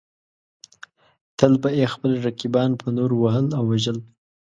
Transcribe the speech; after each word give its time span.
تل 1.37 1.53
به 1.61 1.69
یې 1.79 1.85
خپل 1.93 2.11
رقیبان 2.25 2.69
په 2.81 2.87
نورو 2.97 3.15
وهل 3.23 3.45
او 3.57 3.63
وژل. 3.71 3.97